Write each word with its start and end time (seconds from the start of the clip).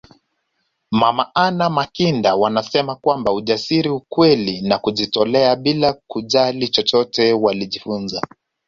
Mama 0.91 1.31
Anna 1.35 1.69
Makinda 1.69 2.35
wanasema 2.35 2.95
kwamba 2.95 3.33
ujasiri 3.33 3.89
ukweli 3.89 4.61
na 4.61 4.77
kujitolea 4.77 5.55
bila 5.55 5.93
kujali 6.07 6.67
chochote 6.67 7.33
walijifunza 7.33 8.21